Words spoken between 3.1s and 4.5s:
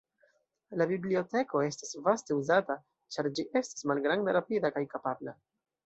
ĉar ĝi estas malgranda,